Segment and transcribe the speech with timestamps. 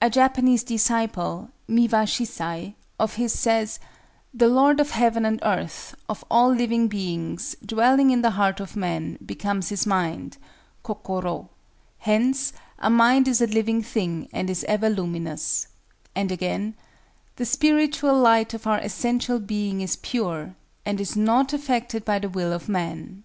[0.00, 7.54] A Japanese disciple of his says—"The lord of heaven and earth, of all living beings,
[7.62, 10.38] dwelling in the heart of man, becomes his mind
[10.82, 11.50] (Kokoro);
[11.98, 15.68] hence a mind is a living thing, and is ever luminous:"
[16.16, 16.74] and again,
[17.36, 20.54] "The spiritual light of our essential being is pure,
[20.86, 23.22] and is not affected by the will of man.